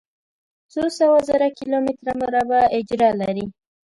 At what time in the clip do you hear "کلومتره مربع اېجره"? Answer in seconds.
1.59-3.09